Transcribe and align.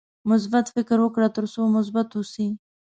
مثبت 0.29 0.65
فکر 0.75 0.97
وکړه 1.01 1.27
ترڅو 1.37 1.61
مثبت 1.77 2.07
اوسې. 2.15 2.47